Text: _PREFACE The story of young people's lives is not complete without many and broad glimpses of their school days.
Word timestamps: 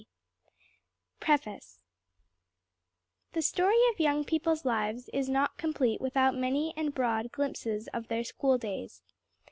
_PREFACE 1.19 1.77
The 3.33 3.43
story 3.43 3.77
of 3.93 3.99
young 3.99 4.25
people's 4.25 4.65
lives 4.65 5.11
is 5.13 5.29
not 5.29 5.59
complete 5.59 6.01
without 6.01 6.33
many 6.35 6.73
and 6.75 6.91
broad 6.91 7.31
glimpses 7.31 7.87
of 7.89 8.07
their 8.07 8.23
school 8.23 8.57
days. 8.57 9.03